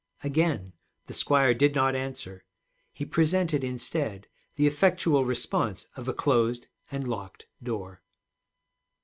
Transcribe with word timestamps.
Again 0.23 0.73
the 1.05 1.13
squire 1.13 1.53
did 1.53 1.75
not 1.75 1.95
answer. 1.95 2.43
He 2.91 3.05
presented 3.05 3.63
instead 3.63 4.25
the 4.55 4.65
effectual 4.65 5.25
response 5.25 5.85
of 5.95 6.07
a 6.07 6.13
closed 6.15 6.65
and 6.91 7.07
locked 7.07 7.45
door. 7.61 8.01